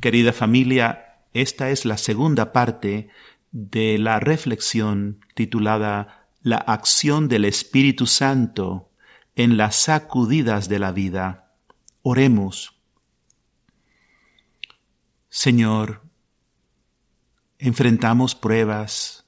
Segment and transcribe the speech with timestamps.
[0.00, 3.08] Querida familia, esta es la segunda parte
[3.50, 8.90] de la reflexión titulada La acción del Espíritu Santo
[9.34, 11.54] en las sacudidas de la vida.
[12.02, 12.80] Oremos.
[15.28, 16.02] Señor,
[17.58, 19.26] enfrentamos pruebas,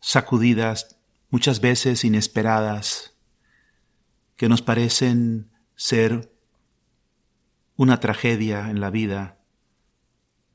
[0.00, 0.98] sacudidas
[1.30, 3.14] muchas veces inesperadas,
[4.36, 6.32] que nos parecen ser
[7.76, 9.41] una tragedia en la vida,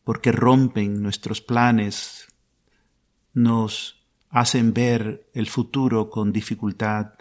[0.07, 2.29] porque rompen nuestros planes,
[3.33, 7.15] nos hacen ver el futuro con dificultad.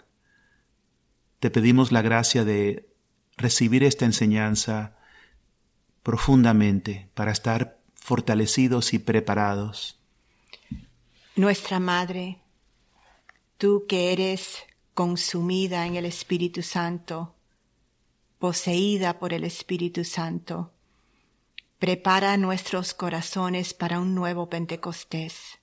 [1.41, 2.87] Te pedimos la gracia de
[3.35, 4.95] recibir esta enseñanza
[6.01, 9.99] profundamente para estar fortalecidos y preparados.
[11.35, 12.37] Nuestra Madre,
[13.57, 17.35] tú que eres consumida en el Espíritu Santo,
[18.39, 20.71] poseída por el Espíritu Santo,
[21.79, 25.59] prepara nuestros corazones para un nuevo Pentecostés.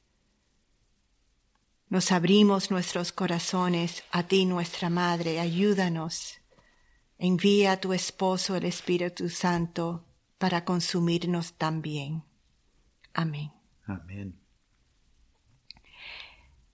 [1.88, 6.38] Nos abrimos nuestros corazones a ti, nuestra Madre, ayúdanos.
[7.18, 10.04] Envía a tu esposo el Espíritu Santo
[10.38, 12.24] para consumirnos también.
[13.12, 13.52] Amén.
[13.86, 14.40] Amén.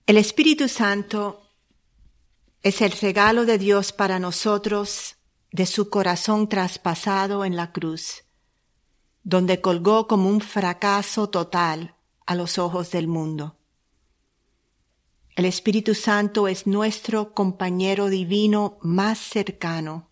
[0.07, 1.41] El Espíritu Santo
[2.63, 5.17] es el regalo de Dios para nosotros
[5.51, 8.23] de su corazón traspasado en la cruz,
[9.23, 13.57] donde colgó como un fracaso total a los ojos del mundo.
[15.35, 20.09] El Espíritu Santo es nuestro compañero divino más cercano.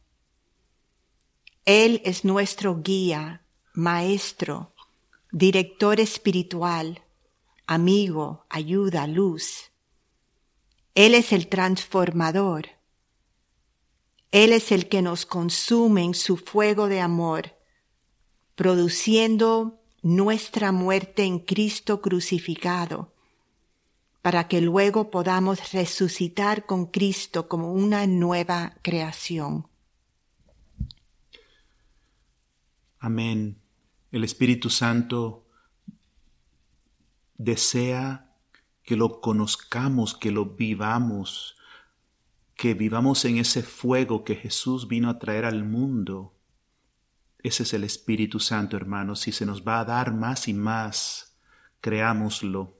[1.65, 3.43] Él es nuestro guía,
[3.73, 4.73] maestro,
[5.31, 7.03] director espiritual,
[7.67, 9.71] amigo, ayuda, luz.
[10.95, 12.69] Él es el transformador.
[14.31, 17.58] Él es el que nos consume en su fuego de amor,
[18.59, 23.13] produciendo nuestra muerte en Cristo crucificado,
[24.21, 29.65] para que luego podamos resucitar con Cristo como una nueva creación.
[32.99, 33.61] Amén.
[34.11, 35.45] El Espíritu Santo
[37.37, 38.35] desea
[38.83, 41.55] que lo conozcamos, que lo vivamos,
[42.57, 46.33] que vivamos en ese fuego que Jesús vino a traer al mundo.
[47.41, 51.37] Ese es el Espíritu Santo, hermanos, y se nos va a dar más y más,
[51.79, 52.77] creámoslo.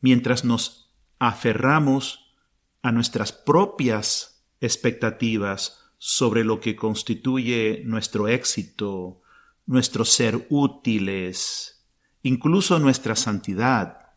[0.00, 2.34] Mientras nos aferramos
[2.82, 9.20] a nuestras propias expectativas sobre lo que constituye nuestro éxito,
[9.66, 11.84] nuestro ser útiles,
[12.22, 14.14] incluso nuestra santidad,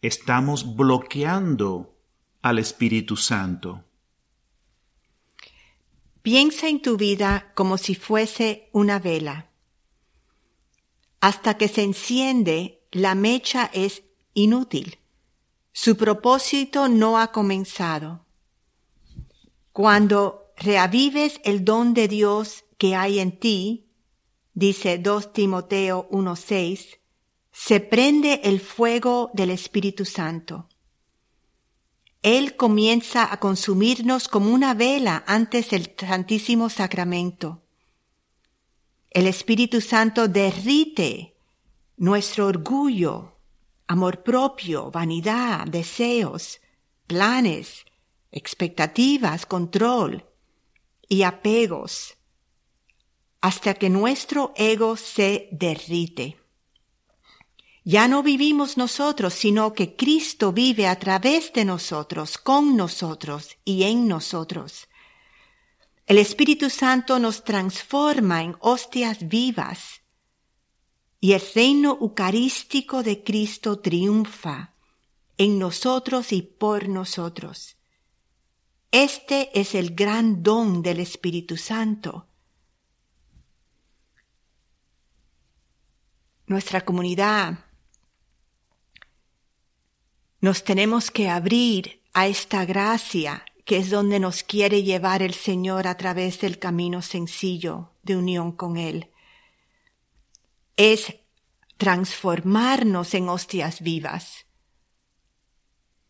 [0.00, 1.98] estamos bloqueando
[2.40, 3.84] al Espíritu Santo.
[6.30, 9.48] Piensa en tu vida como si fuese una vela.
[11.22, 14.02] Hasta que se enciende, la mecha es
[14.34, 14.98] inútil.
[15.72, 18.26] Su propósito no ha comenzado.
[19.72, 23.88] Cuando reavives el don de Dios que hay en ti,
[24.52, 26.98] dice 2 Timoteo 1.6,
[27.52, 30.68] se prende el fuego del Espíritu Santo.
[32.36, 37.62] Él comienza a consumirnos como una vela antes del Santísimo Sacramento.
[39.08, 41.38] El Espíritu Santo derrite
[41.96, 43.38] nuestro orgullo,
[43.86, 46.60] amor propio, vanidad, deseos,
[47.06, 47.86] planes,
[48.30, 50.26] expectativas, control
[51.08, 52.18] y apegos,
[53.40, 56.37] hasta que nuestro ego se derrite.
[57.84, 63.84] Ya no vivimos nosotros, sino que Cristo vive a través de nosotros, con nosotros y
[63.84, 64.88] en nosotros.
[66.06, 70.02] El Espíritu Santo nos transforma en hostias vivas
[71.20, 74.74] y el reino eucarístico de Cristo triunfa
[75.36, 77.76] en nosotros y por nosotros.
[78.90, 82.26] Este es el gran don del Espíritu Santo.
[86.46, 87.67] Nuestra comunidad
[90.40, 95.86] nos tenemos que abrir a esta gracia que es donde nos quiere llevar el Señor
[95.86, 99.10] a través del camino sencillo de unión con Él.
[100.76, 101.14] Es
[101.76, 104.46] transformarnos en hostias vivas.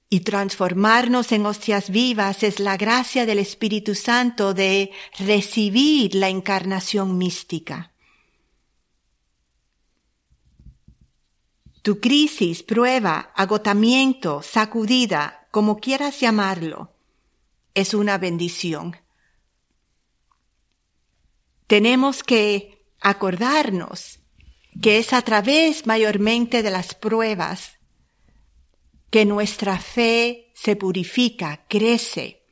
[0.08, 7.18] Y transformarnos en hostias vivas es la gracia del Espíritu Santo de recibir la encarnación
[7.18, 7.92] mística.
[11.82, 16.92] Tu crisis, prueba, agotamiento, sacudida, como quieras llamarlo,
[17.74, 18.96] es una bendición.
[21.66, 24.20] Tenemos que acordarnos
[24.80, 27.78] que es a través mayormente de las pruebas
[29.10, 32.42] que nuestra fe se purifica, crece,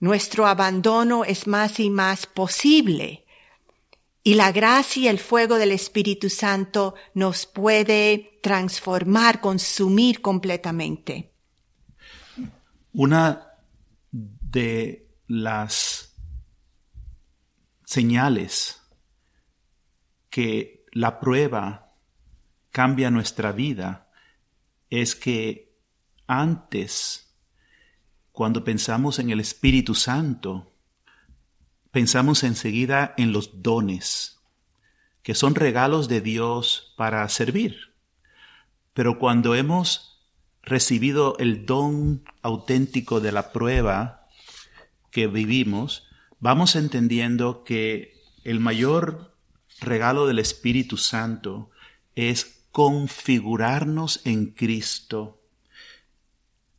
[0.00, 3.23] nuestro abandono es más y más posible
[4.26, 11.30] y la gracia y el fuego del Espíritu Santo nos puede transformar, consumir completamente.
[12.94, 13.48] Una
[14.10, 16.16] de las
[17.84, 18.80] señales
[20.30, 21.94] que la prueba
[22.70, 24.10] cambia nuestra vida
[24.88, 25.76] es que
[26.26, 27.36] antes,
[28.32, 30.73] cuando pensamos en el Espíritu Santo,
[31.94, 34.40] pensamos enseguida en los dones,
[35.22, 37.94] que son regalos de Dios para servir.
[38.94, 40.20] Pero cuando hemos
[40.64, 44.26] recibido el don auténtico de la prueba
[45.12, 46.08] que vivimos,
[46.40, 49.32] vamos entendiendo que el mayor
[49.80, 51.70] regalo del Espíritu Santo
[52.16, 55.40] es configurarnos en Cristo,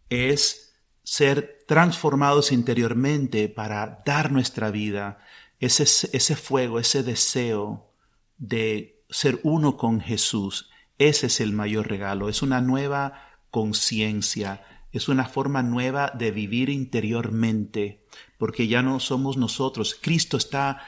[0.10, 0.65] es
[1.06, 5.20] ser transformados interiormente para dar nuestra vida,
[5.60, 7.94] ese, ese fuego, ese deseo
[8.38, 15.08] de ser uno con Jesús, ese es el mayor regalo, es una nueva conciencia, es
[15.08, 18.04] una forma nueva de vivir interiormente,
[18.38, 20.82] porque ya no somos nosotros, Cristo está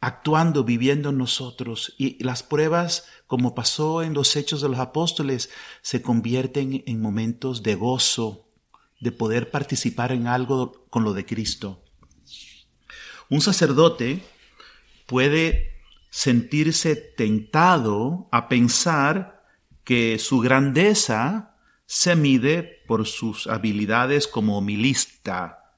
[0.00, 1.94] actuando, viviendo en nosotros.
[1.98, 5.50] Y las pruebas, como pasó en los hechos de los apóstoles,
[5.82, 8.49] se convierten en momentos de gozo,
[9.00, 11.82] de poder participar en algo con lo de Cristo.
[13.28, 14.22] Un sacerdote
[15.06, 15.80] puede
[16.10, 19.44] sentirse tentado a pensar
[19.84, 21.56] que su grandeza
[21.86, 25.76] se mide por sus habilidades como homilista,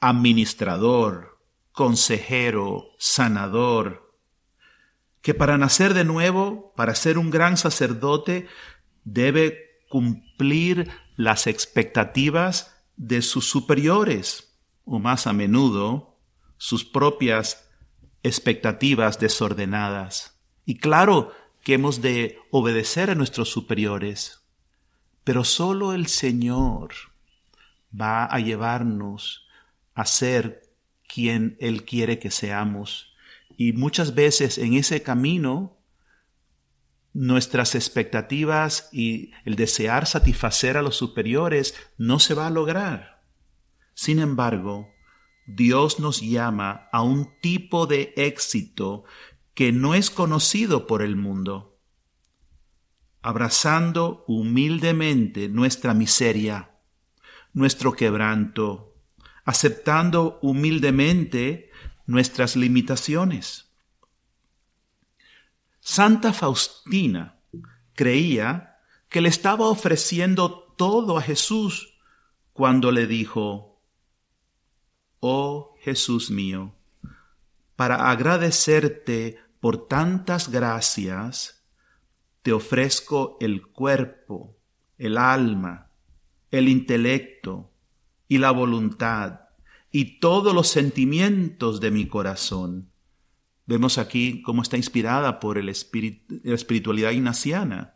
[0.00, 1.40] administrador,
[1.72, 4.16] consejero, sanador,
[5.22, 8.46] que para nacer de nuevo, para ser un gran sacerdote,
[9.04, 16.18] debe cumplir las expectativas de sus superiores, o más a menudo,
[16.56, 17.68] sus propias
[18.22, 20.40] expectativas desordenadas.
[20.64, 21.32] Y claro
[21.62, 24.40] que hemos de obedecer a nuestros superiores,
[25.24, 26.94] pero solo el Señor
[27.98, 29.46] va a llevarnos
[29.94, 30.62] a ser
[31.06, 33.14] quien Él quiere que seamos.
[33.56, 35.76] Y muchas veces en ese camino
[37.14, 43.22] nuestras expectativas y el desear satisfacer a los superiores no se va a lograr.
[43.94, 44.92] Sin embargo,
[45.46, 49.04] Dios nos llama a un tipo de éxito
[49.54, 51.78] que no es conocido por el mundo,
[53.22, 56.80] abrazando humildemente nuestra miseria,
[57.52, 58.96] nuestro quebranto,
[59.44, 61.70] aceptando humildemente
[62.06, 63.73] nuestras limitaciones.
[65.86, 67.42] Santa Faustina
[67.92, 68.78] creía
[69.10, 71.98] que le estaba ofreciendo todo a Jesús
[72.54, 73.82] cuando le dijo,
[75.20, 76.74] Oh Jesús mío,
[77.76, 81.66] para agradecerte por tantas gracias,
[82.40, 84.56] te ofrezco el cuerpo,
[84.96, 85.90] el alma,
[86.50, 87.74] el intelecto,
[88.26, 89.40] y la voluntad
[89.90, 92.90] y todos los sentimientos de mi corazón.
[93.66, 97.94] Vemos aquí cómo está inspirada por el la espiritualidad ignaciana.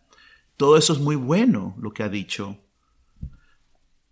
[0.57, 2.59] Todo eso es muy bueno lo que ha dicho.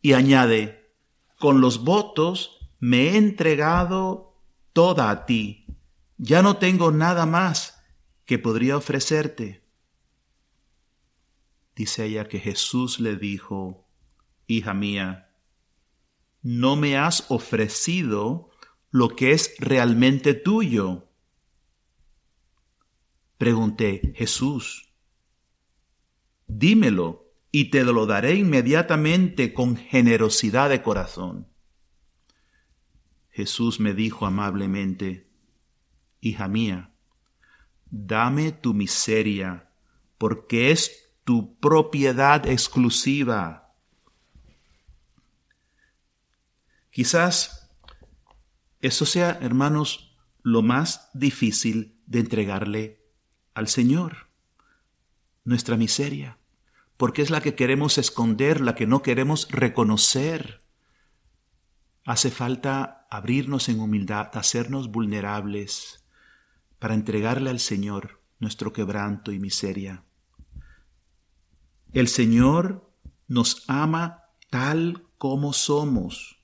[0.03, 0.93] Y añade,
[1.39, 4.41] con los votos me he entregado
[4.73, 5.67] toda a ti.
[6.19, 7.83] Ya no tengo nada más
[8.25, 9.63] que podría ofrecerte.
[11.75, 13.87] Dice ella que Jesús le dijo,
[14.47, 15.31] Hija mía,
[16.43, 18.51] no me has ofrecido
[18.91, 21.09] lo que es realmente tuyo.
[23.39, 24.93] Pregunté, Jesús,
[26.47, 31.49] dímelo y te lo daré inmediatamente con generosidad de corazón.
[33.31, 35.31] Jesús me dijo amablemente,
[36.21, 36.95] Hija mía,
[37.91, 39.71] dame tu miseria,
[40.19, 43.67] porque es tu propiedad exclusiva
[46.97, 47.71] Quizás
[48.81, 53.06] eso sea, hermanos, lo más difícil de entregarle
[53.57, 54.29] al Señor,
[55.45, 56.39] nuestra miseria,
[56.97, 60.63] porque es la que queremos esconder, la que no queremos reconocer.
[62.05, 66.05] Hace falta abrirnos en humildad, hacernos vulnerables
[66.79, 70.05] para entregarle al Señor nuestro quebranto y miseria.
[71.93, 72.93] El Señor
[73.27, 76.37] nos ama tal como somos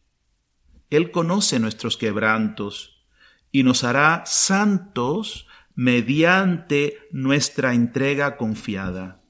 [0.93, 3.03] él conoce nuestros quebrantos
[3.51, 9.23] y nos hará santos mediante nuestra entrega confiada.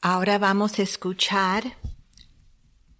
[0.00, 1.76] Ahora vamos a escuchar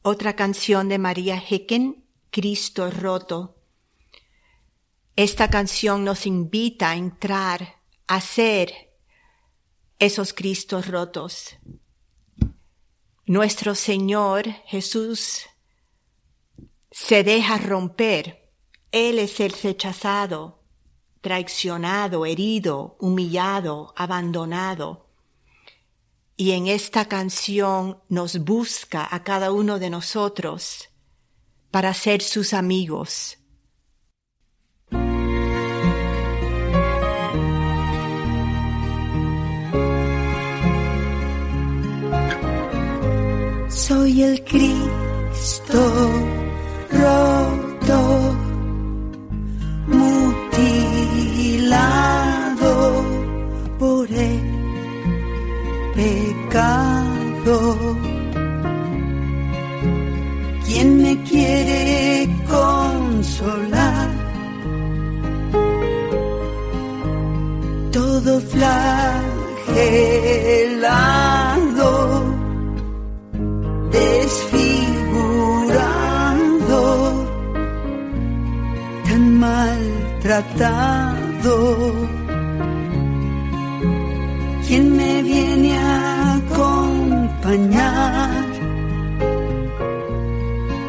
[0.03, 3.63] otra canción de María Hecken, Cristo roto.
[5.17, 8.73] Esta canción nos invita a entrar, a ser
[9.99, 11.57] esos Cristos rotos.
[13.27, 15.47] Nuestro Señor Jesús
[16.91, 18.51] se deja romper.
[18.91, 20.58] Él es el rechazado,
[21.29, 25.11] traicionado, herido, humillado, abandonado.
[26.39, 30.89] Y en esta canción nos busca a cada uno de nosotros
[31.71, 33.37] para ser sus amigos.
[43.69, 46.18] Soy el Cristo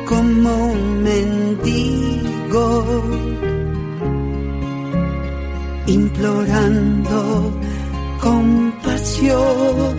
[0.09, 2.67] como un mendigo,
[5.85, 7.53] implorando
[8.19, 9.95] compasión.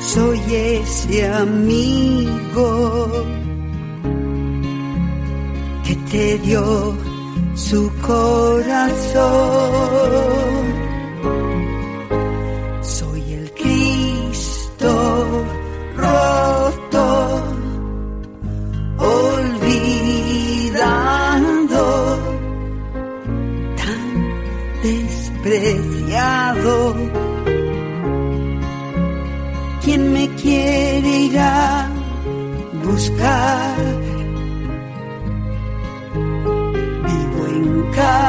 [0.00, 3.24] Soy ese amigo
[5.84, 6.96] que te dio
[7.54, 9.30] su corazón.
[37.06, 38.24] Vivo encadenado,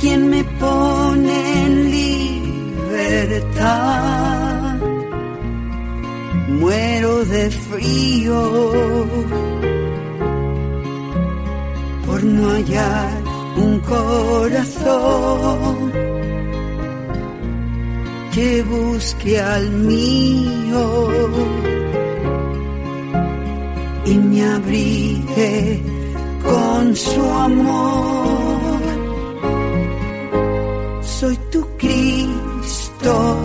[0.00, 1.90] ¿Quién me pone en
[2.80, 3.99] libertad?
[7.30, 9.06] De frío
[12.06, 13.22] por no hallar
[13.56, 15.12] un corazón
[18.34, 21.08] que busque al mío
[24.06, 25.80] y me abrigue
[26.42, 28.80] con su amor.
[31.02, 33.36] Soy tu Cristo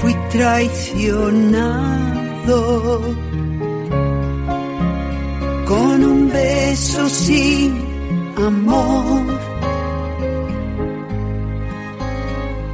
[0.00, 1.66] fui traicionado.
[5.66, 7.72] Con un beso sin
[8.36, 9.24] amor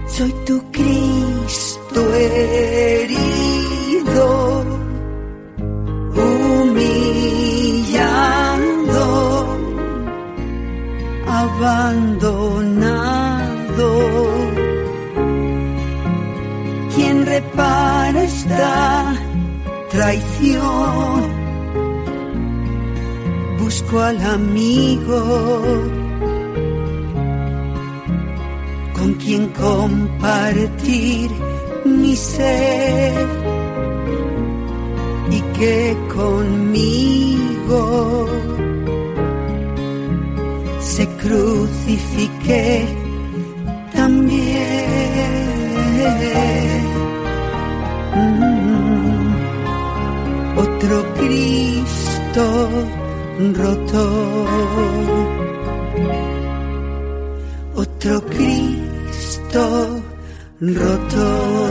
[0.06, 3.44] soy tu Cristo herido,
[6.14, 7.02] humillando.
[19.90, 21.42] Traición?
[23.58, 25.20] Busco al amigo
[28.94, 31.30] con quien compartir
[31.84, 33.26] mi ser
[35.30, 37.82] y que conmigo
[40.80, 42.86] se crucifique
[43.94, 45.02] también.
[51.14, 52.70] Cristo
[53.54, 54.82] roto
[57.74, 60.02] otro Cristo
[60.60, 61.62] roto.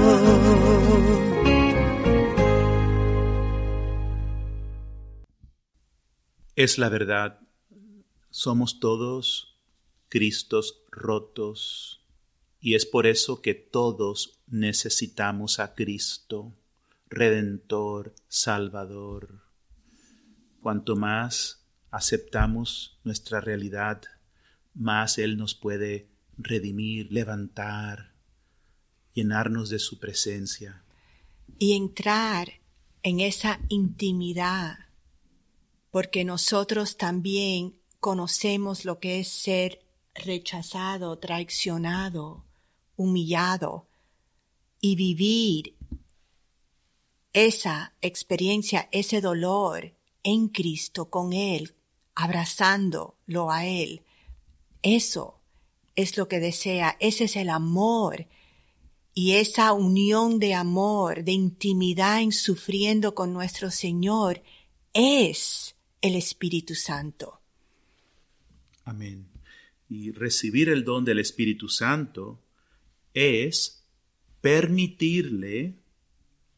[6.55, 7.39] Es la verdad,
[8.29, 9.57] somos todos
[10.07, 12.01] Cristos rotos
[12.61, 16.53] y es por eso que todos necesitamos a Cristo.
[17.11, 19.43] Redentor, Salvador.
[20.61, 24.01] Cuanto más aceptamos nuestra realidad,
[24.73, 28.13] más Él nos puede redimir, levantar,
[29.13, 30.85] llenarnos de su presencia.
[31.59, 32.61] Y entrar
[33.03, 34.79] en esa intimidad,
[35.91, 39.83] porque nosotros también conocemos lo que es ser
[40.15, 42.45] rechazado, traicionado,
[42.95, 43.89] humillado,
[44.79, 45.75] y vivir
[47.33, 51.75] esa experiencia, ese dolor en Cristo con Él,
[52.15, 54.03] abrazándolo a Él.
[54.81, 55.39] Eso
[55.95, 58.27] es lo que desea, ese es el amor
[59.13, 64.41] y esa unión de amor, de intimidad en sufriendo con nuestro Señor,
[64.93, 67.41] es el Espíritu Santo.
[68.85, 69.27] Amén.
[69.89, 72.41] Y recibir el don del Espíritu Santo
[73.13, 73.85] es
[74.39, 75.80] permitirle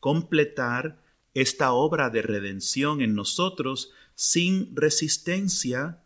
[0.03, 1.01] completar
[1.33, 6.03] esta obra de redención en nosotros sin resistencia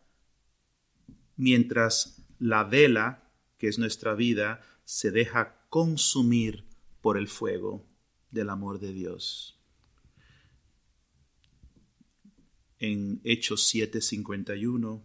[1.36, 6.66] mientras la vela, que es nuestra vida, se deja consumir
[7.01, 7.88] por el fuego
[8.30, 9.60] del amor de Dios.
[12.77, 15.01] En Hechos 7:51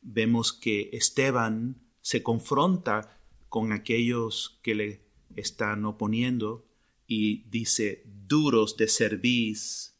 [0.00, 3.20] vemos que Esteban se confronta
[3.50, 5.04] con aquellos que le
[5.36, 6.71] están oponiendo
[7.14, 9.92] y dice, duros de cerviz,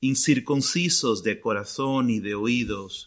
[0.00, 3.06] incircuncisos de corazón y de oídos,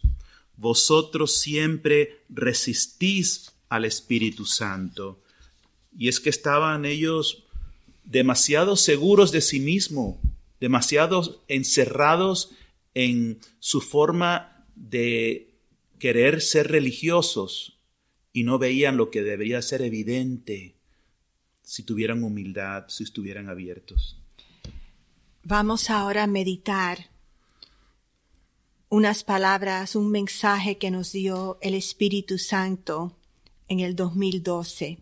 [0.56, 5.22] vosotros siempre resistís al Espíritu Santo.
[5.98, 7.44] Y es que estaban ellos
[8.06, 10.22] demasiado seguros de sí mismo,
[10.62, 12.52] demasiado encerrados
[12.94, 15.50] en su forma de
[16.00, 17.78] querer ser religiosos
[18.32, 20.79] y no veían lo que debería ser evidente
[21.70, 24.18] si tuvieran humildad, si estuvieran abiertos.
[25.44, 27.12] Vamos ahora a meditar
[28.90, 33.16] unas palabras, un mensaje que nos dio el Espíritu Santo
[33.68, 34.98] en el 2012.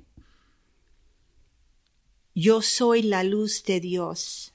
[2.35, 4.53] Yo soy la luz de Dios.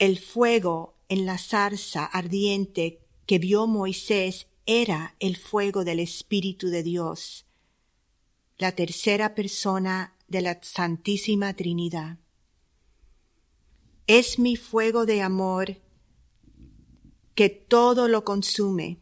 [0.00, 6.82] El fuego en la zarza ardiente que vio Moisés era el fuego del Espíritu de
[6.82, 7.46] Dios,
[8.58, 12.18] la tercera persona de la Santísima Trinidad.
[14.06, 15.80] Es mi fuego de amor
[17.34, 19.00] que todo lo consume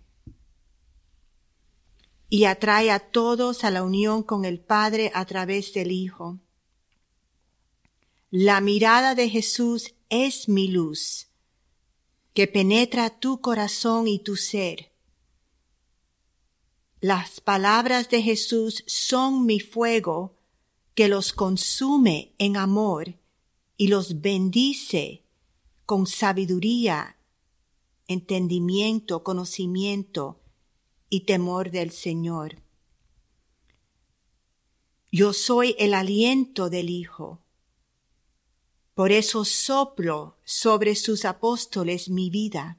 [2.29, 6.39] y atrae a todos a la unión con el Padre a través del Hijo.
[8.31, 11.29] La mirada de Jesús es mi luz,
[12.33, 14.93] que penetra tu corazón y tu ser.
[17.01, 20.39] Las palabras de Jesús son mi fuego
[20.95, 23.19] que los consume en amor
[23.77, 25.25] y los bendice
[25.87, 27.17] con sabiduría,
[28.07, 30.41] entendimiento, conocimiento
[31.09, 32.63] y temor del Señor.
[35.11, 37.43] Yo soy el aliento del Hijo.
[38.95, 42.79] Por eso soplo sobre sus apóstoles mi vida.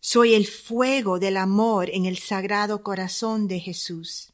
[0.00, 4.31] Soy el fuego del amor en el sagrado corazón de Jesús.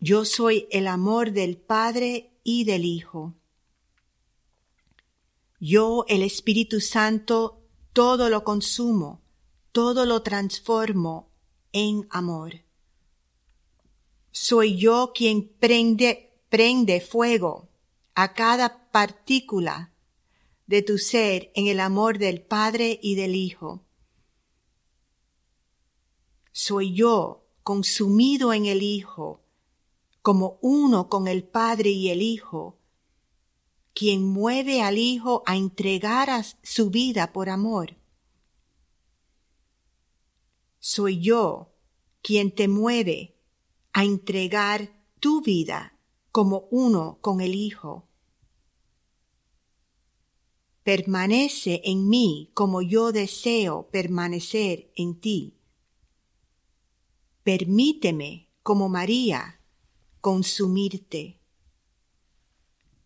[0.00, 3.34] Yo soy el amor del Padre y del Hijo.
[5.58, 9.22] Yo, el Espíritu Santo, todo lo consumo,
[9.72, 11.32] todo lo transformo
[11.72, 12.62] en amor.
[14.30, 17.68] Soy yo quien prende, prende fuego
[18.14, 19.92] a cada partícula
[20.68, 23.84] de tu ser en el amor del Padre y del Hijo.
[26.52, 29.42] Soy yo consumido en el Hijo,
[30.28, 32.78] como uno con el Padre y el Hijo,
[33.94, 36.28] quien mueve al Hijo a entregar
[36.62, 37.96] su vida por amor.
[40.78, 41.72] Soy yo
[42.20, 43.38] quien te mueve
[43.94, 45.98] a entregar tu vida
[46.30, 48.06] como uno con el Hijo.
[50.82, 55.56] Permanece en mí como yo deseo permanecer en ti.
[57.44, 59.57] Permíteme, como María,
[60.20, 61.40] consumirte.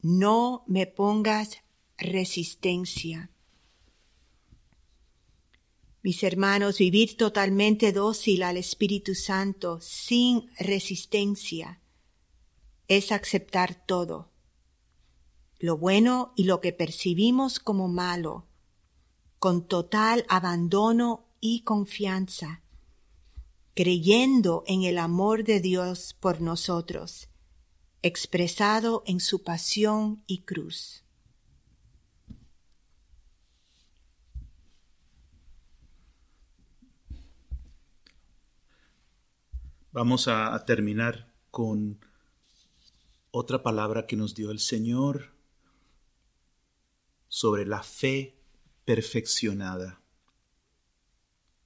[0.01, 1.59] No me pongas
[1.97, 3.31] resistencia.
[6.03, 11.81] Mis hermanos, vivir totalmente dócil al Espíritu Santo sin resistencia
[12.89, 14.33] es aceptar todo,
[15.61, 18.49] lo bueno y lo que percibimos como malo,
[19.39, 22.62] con total abandono y confianza
[23.75, 27.29] creyendo en el amor de Dios por nosotros
[28.03, 31.05] expresado en su pasión y cruz.
[39.93, 42.01] Vamos a, terminar con
[43.31, 45.35] otra palabra que nos dio el Señor
[47.29, 48.39] sobre la fe
[48.85, 50.01] perfeccionada.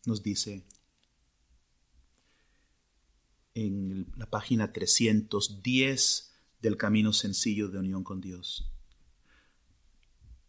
[0.05, 0.65] Nos dice
[3.57, 8.71] en la página 310 del Camino Sencillo de Unión con Dios.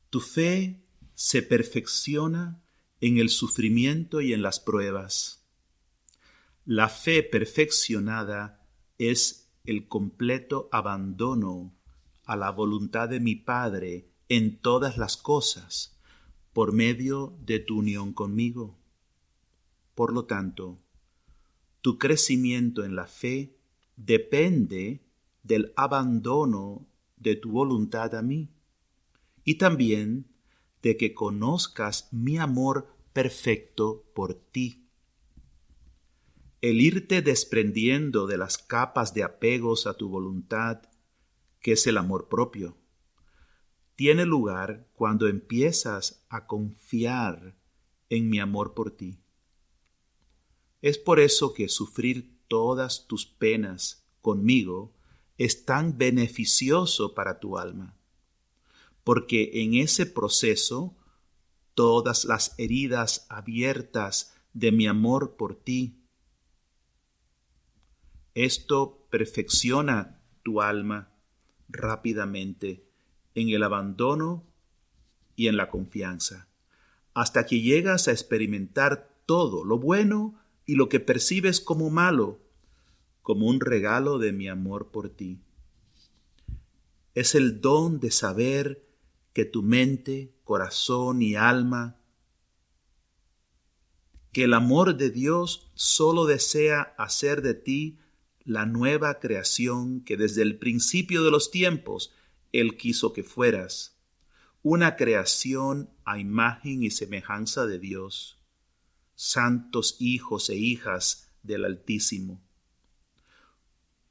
[0.10, 0.84] Tu fe
[1.16, 2.62] se perfecciona
[3.00, 5.46] en el sufrimiento y en las pruebas.
[6.66, 8.68] La fe perfeccionada
[8.98, 11.74] es el completo abandono
[12.26, 15.98] a la voluntad de mi Padre en todas las cosas
[16.52, 18.78] por medio de tu unión conmigo.
[19.96, 20.82] Por lo tanto,
[21.88, 23.56] tu crecimiento en la fe
[23.96, 25.08] depende
[25.44, 28.50] del abandono de tu voluntad a mí
[29.46, 30.28] y también
[30.82, 34.90] de que conozcas mi amor perfecto por ti.
[36.60, 40.82] El irte desprendiendo de las capas de apegos a tu voluntad,
[41.62, 42.76] que es el amor propio,
[43.96, 47.56] tiene lugar cuando empiezas a confiar
[48.10, 49.22] en mi amor por ti.
[50.82, 54.94] Es por eso que sufrir todas tus penas conmigo
[55.38, 57.96] es tan beneficioso para tu alma,
[59.04, 60.96] porque en ese proceso
[61.76, 65.96] todas las heridas abiertas de mi amor por ti,
[68.34, 71.12] esto perfecciona tu alma
[71.70, 72.84] rápidamente
[73.36, 74.44] en el abandono
[75.36, 76.48] y en la confianza,
[77.14, 82.40] hasta que llegas a experimentar todo lo bueno y lo que percibes como malo,
[83.24, 85.40] como un regalo de mi amor por ti.
[87.16, 88.86] Es el don de saber
[89.34, 91.98] que tu mente, corazón y alma,
[94.34, 97.98] que el amor de Dios solo desea hacer de ti
[98.44, 102.14] la nueva creación que desde el principio de los tiempos
[102.52, 103.98] Él quiso que fueras,
[104.64, 108.37] una creación a imagen y semejanza de Dios
[109.18, 112.40] santos hijos e hijas del Altísimo.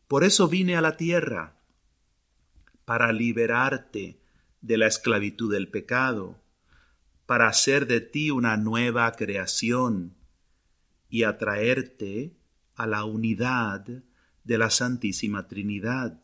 [0.08, 1.62] Por eso vine a la tierra,
[2.84, 4.20] para liberarte
[4.60, 6.42] de la esclavitud del pecado,
[7.24, 10.16] para hacer de ti una nueva creación
[11.08, 12.36] y atraerte
[12.74, 13.86] a la unidad
[14.42, 16.20] de la Santísima Trinidad,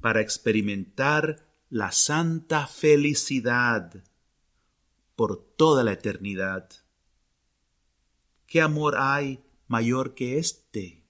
[0.00, 4.04] para experimentar la santa felicidad
[5.16, 6.70] por toda la eternidad.
[8.50, 11.04] ¿Qué amor hay mayor que este?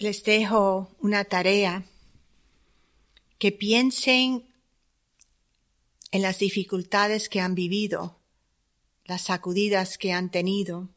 [0.00, 1.84] Les dejo una tarea
[3.38, 4.52] que piensen
[6.10, 8.18] en las dificultades que han vivido,
[9.04, 10.88] las sacudidas que han tenido.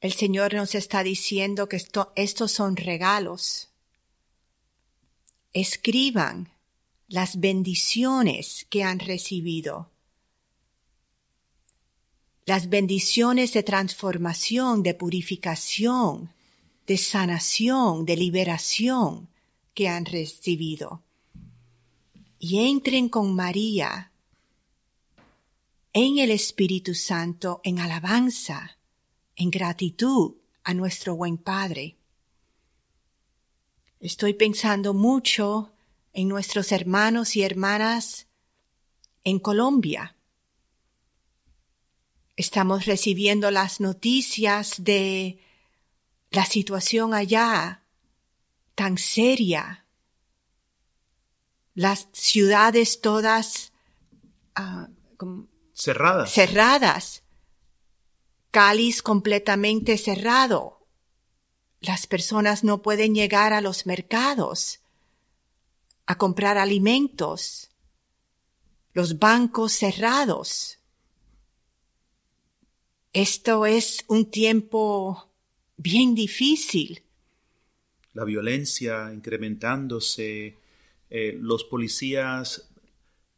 [0.00, 1.82] El Señor nos está diciendo que
[2.14, 3.70] estos son regalos.
[5.52, 6.52] Escriban
[7.08, 9.91] las bendiciones que han recibido
[12.44, 16.32] las bendiciones de transformación, de purificación,
[16.86, 19.28] de sanación, de liberación
[19.74, 21.02] que han recibido.
[22.38, 24.10] Y entren con María
[25.92, 28.78] en el Espíritu Santo en alabanza,
[29.36, 31.96] en gratitud a nuestro buen Padre.
[34.00, 35.72] Estoy pensando mucho
[36.12, 38.26] en nuestros hermanos y hermanas
[39.22, 40.16] en Colombia
[42.36, 45.38] Estamos recibiendo las noticias de
[46.30, 47.82] la situación allá
[48.74, 49.86] tan seria.
[51.74, 53.72] Las ciudades todas
[54.54, 54.88] ah,
[55.74, 56.32] cerradas.
[56.32, 57.22] cerradas.
[58.50, 60.86] Cáliz completamente cerrado.
[61.80, 64.80] Las personas no pueden llegar a los mercados
[66.06, 67.70] a comprar alimentos.
[68.92, 70.81] Los bancos cerrados.
[73.12, 75.28] Esto es un tiempo
[75.76, 77.02] bien difícil.
[78.14, 80.56] La violencia incrementándose,
[81.10, 82.70] eh, los policías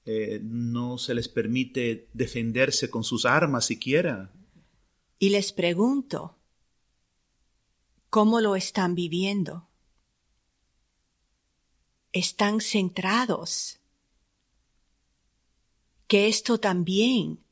[0.05, 4.31] eh, no se les permite defenderse con sus armas siquiera.
[5.19, 6.37] Y les pregunto,
[8.11, 9.67] ¿cómo lo están viviendo?
[12.13, 13.81] ¿Están centrados?
[16.07, 17.44] Que esto también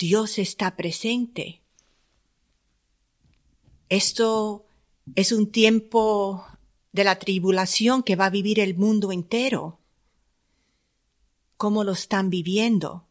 [0.00, 1.60] Dios está presente.
[3.88, 4.64] Esto
[5.16, 6.46] Es un tiempo
[6.92, 9.80] de la tribulación que va a vivir el mundo entero.
[11.56, 13.08] ¿Cómo lo están viviendo?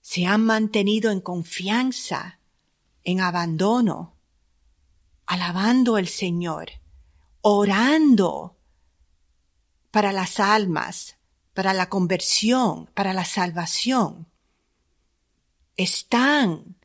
[0.00, 2.38] Se han mantenido en confianza,
[3.02, 4.14] en abandono,
[5.26, 6.70] alabando al Señor,
[7.40, 8.58] orando
[9.90, 11.16] para las almas,
[11.52, 14.29] para la conversión, para la salvación.
[15.80, 16.76] Están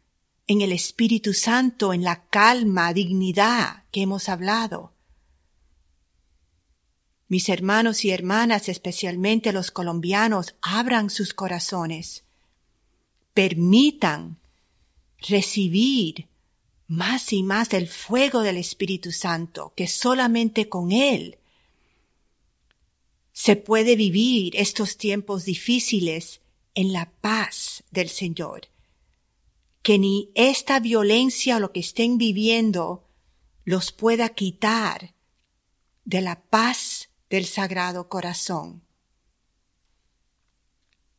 [0.47, 4.93] en el Espíritu Santo, en la calma, dignidad que hemos hablado.
[7.27, 12.23] Mis hermanos y hermanas, especialmente los colombianos, abran sus corazones.
[13.34, 14.38] Permitan
[15.27, 16.29] recibir
[16.88, 21.38] más y más el fuego del Espíritu Santo, que solamente con Él
[23.34, 26.39] se puede vivir estos tiempos difíciles
[26.75, 28.69] en la paz del Señor.
[29.86, 33.04] Que ni esta violencia o lo que estén viviendo
[33.65, 35.13] los pueda quitar
[36.06, 38.82] de la paz del Sagrado Corazón.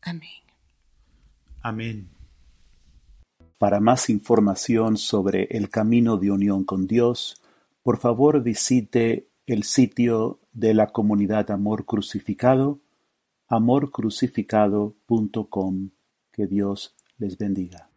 [0.03, 0.43] Amén.
[1.63, 2.09] Amén.
[3.57, 7.41] Para más información sobre el camino de unión con Dios,
[7.85, 12.81] por favor visite el sitio de la comunidad Amor Crucificado,
[13.47, 15.91] amorcrucificado.com.
[16.33, 17.91] Que Dios les bendiga.